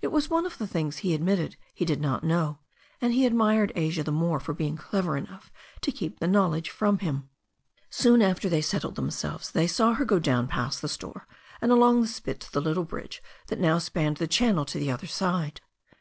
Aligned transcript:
It 0.00 0.12
was 0.12 0.30
one 0.30 0.46
of 0.46 0.58
the 0.58 0.68
things 0.68 0.98
he 0.98 1.14
admitted 1.14 1.56
he 1.74 1.84
did 1.84 2.00
not 2.00 2.22
know, 2.22 2.60
and 3.00 3.12
he 3.12 3.26
admired 3.26 3.72
Asia 3.74 4.04
the 4.04 4.12
more 4.12 4.38
for 4.38 4.54
being 4.54 4.76
clever 4.76 5.16
enough 5.16 5.50
to 5.80 5.90
keep 5.90 6.20
the 6.20 6.28
knowledge 6.28 6.70
from 6.70 7.00
him. 7.00 7.28
Soon 7.90 8.22
after 8.22 8.48
they 8.48 8.60
settled 8.60 8.94
themselves 8.94 9.50
they 9.50 9.66
saw 9.66 9.94
her 9.94 10.04
go 10.04 10.20
down 10.20 10.46
past 10.46 10.80
the 10.80 10.88
store, 10.88 11.26
and 11.60 11.72
along 11.72 12.02
the 12.02 12.06
spit 12.06 12.38
to 12.38 12.52
the 12.52 12.60
little 12.62 12.84
bridge 12.84 13.20
that 13.48 13.58
now 13.58 13.78
spanned 13.78 14.18
the 14.18 14.28
channel 14.28 14.64
to 14.64 14.78
the 14.78 14.92
other 14.92 15.08
side. 15.08 15.60